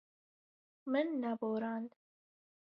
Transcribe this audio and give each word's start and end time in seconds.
Min 0.91 1.13
neborand. 1.21 1.89